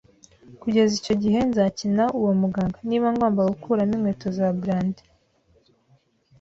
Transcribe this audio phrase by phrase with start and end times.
[0.61, 5.01] kugeza icyo gihe nzakina uwo muganga, niba ngomba gukuramo inkweto za brandi.”